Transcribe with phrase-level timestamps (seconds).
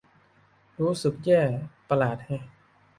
[0.81, 1.41] รู้สึกแย่
[1.89, 2.43] ประหลาดแฮะ